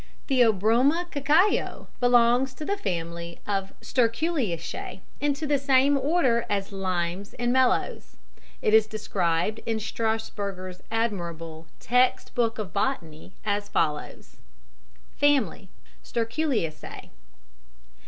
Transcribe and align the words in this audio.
_Theobroma 0.27 1.05
Cacao 1.11 1.87
belongs 1.99 2.55
to 2.55 2.65
the 2.65 2.75
family 2.75 3.39
of 3.45 3.67
the 3.79 3.85
Sterculiaceae, 3.85 5.01
and 5.21 5.35
to 5.35 5.45
the 5.45 5.59
same 5.59 5.95
order 5.95 6.43
as 6.49 6.69
the 6.71 6.77
Limes 6.77 7.35
and 7.35 7.53
Mallows. 7.53 8.17
It 8.63 8.73
is 8.73 8.87
described 8.87 9.59
in 9.67 9.77
Strasburger's 9.77 10.81
admirable 10.89 11.67
Text 11.79 12.33
Book 12.33 12.57
of 12.57 12.73
Botany 12.73 13.33
as 13.45 13.69
follows: 13.69 14.37
"Family. 15.17 15.69
_Sterculiaceae. 16.03 17.11